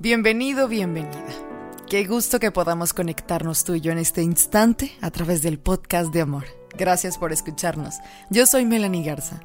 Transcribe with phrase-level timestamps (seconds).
[0.00, 1.26] Bienvenido, bienvenida.
[1.90, 6.12] Qué gusto que podamos conectarnos tú y yo en este instante a través del podcast
[6.12, 6.44] de amor.
[6.78, 7.96] Gracias por escucharnos.
[8.30, 9.40] Yo soy Melanie Garza,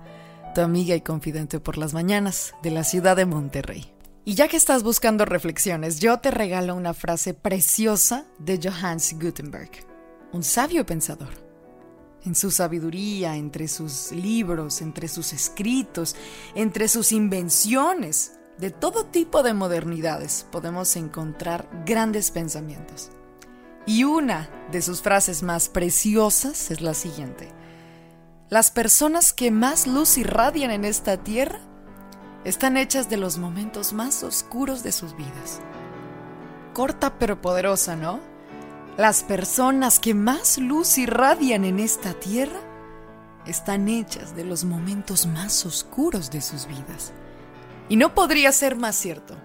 [0.54, 3.92] tu amiga y confidente por las mañanas de la ciudad de Monterrey.
[4.26, 9.72] Y ya que estás buscando reflexiones, yo te regalo una frase preciosa de Johannes Gutenberg,
[10.34, 11.34] un sabio pensador.
[12.26, 16.16] En su sabiduría, entre sus libros, entre sus escritos,
[16.54, 23.10] entre sus invenciones, de todo tipo de modernidades podemos encontrar grandes pensamientos.
[23.86, 27.52] Y una de sus frases más preciosas es la siguiente.
[28.50, 31.60] Las personas que más luz irradian en esta tierra
[32.46, 35.60] están hechas de los momentos más oscuros de sus vidas.
[36.74, 38.20] Corta pero poderosa, ¿no?
[38.98, 42.60] Las personas que más luz irradian en esta tierra
[43.46, 47.12] están hechas de los momentos más oscuros de sus vidas.
[47.90, 49.36] Y no podría ser más cierto.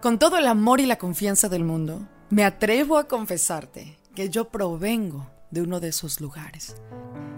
[0.00, 4.48] Con todo el amor y la confianza del mundo, me atrevo a confesarte que yo
[4.48, 6.76] provengo de uno de esos lugares.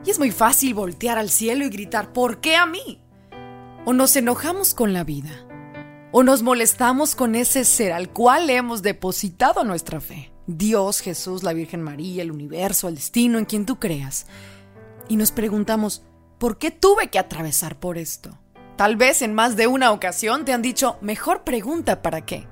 [0.05, 3.02] Y es muy fácil voltear al cielo y gritar, ¿por qué a mí?
[3.84, 5.30] O nos enojamos con la vida,
[6.12, 10.33] o nos molestamos con ese ser al cual hemos depositado nuestra fe.
[10.46, 14.27] Dios, Jesús, la Virgen María, el universo, el destino, en quien tú creas.
[15.08, 16.02] Y nos preguntamos,
[16.38, 18.36] ¿por qué tuve que atravesar por esto?
[18.81, 22.48] Tal vez en más de una ocasión te han dicho, mejor pregunta para qué.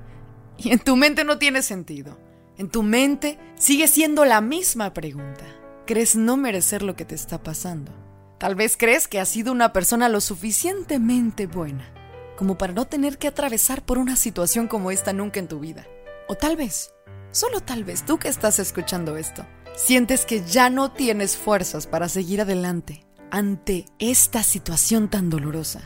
[0.59, 2.19] Y en tu mente no tiene sentido.
[2.55, 5.43] En tu mente sigue siendo la misma pregunta.
[5.87, 7.91] ¿Crees no merecer lo que te está pasando?
[8.37, 11.91] Tal vez crees que has sido una persona lo suficientemente buena
[12.37, 15.87] como para no tener que atravesar por una situación como esta nunca en tu vida.
[16.27, 16.93] O tal vez,
[17.31, 22.07] solo tal vez tú que estás escuchando esto, sientes que ya no tienes fuerzas para
[22.07, 25.81] seguir adelante ante esta situación tan dolorosa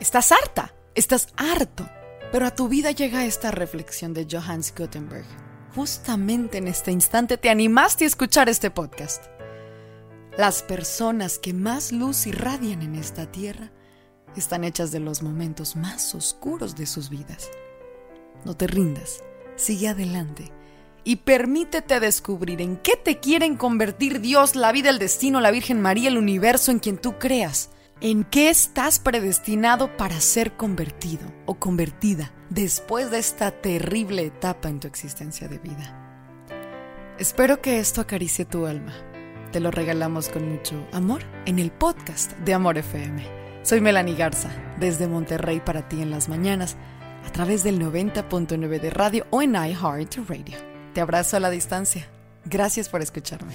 [0.00, 1.88] Estás harta, estás harto.
[2.30, 5.26] Pero a tu vida llega esta reflexión de Johannes Gutenberg.
[5.74, 9.24] Justamente en este instante te animaste a escuchar este podcast.
[10.36, 13.72] Las personas que más luz irradian en esta tierra
[14.36, 17.50] están hechas de los momentos más oscuros de sus vidas.
[18.44, 19.24] No te rindas,
[19.56, 20.52] sigue adelante
[21.02, 25.80] y permítete descubrir en qué te quieren convertir Dios, la vida, el destino, la Virgen
[25.80, 31.54] María, el universo en quien tú creas ¿En qué estás predestinado para ser convertido o
[31.54, 36.46] convertida después de esta terrible etapa en tu existencia de vida?
[37.18, 38.92] Espero que esto acaricie tu alma.
[39.50, 43.26] Te lo regalamos con mucho amor en el podcast de Amor FM.
[43.64, 46.76] Soy Melanie Garza, desde Monterrey para ti en las mañanas,
[47.26, 50.56] a través del 90.9 de radio o en iHeartRadio.
[50.94, 52.08] Te abrazo a la distancia.
[52.44, 53.54] Gracias por escucharme